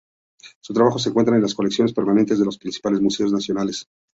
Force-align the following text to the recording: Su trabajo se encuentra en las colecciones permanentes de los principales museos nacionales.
Su 0.61 0.73
trabajo 0.73 0.97
se 0.97 1.09
encuentra 1.09 1.35
en 1.35 1.43
las 1.43 1.53
colecciones 1.53 1.93
permanentes 1.93 2.39
de 2.39 2.45
los 2.45 2.57
principales 2.57 3.01
museos 3.01 3.31
nacionales. 3.31 3.85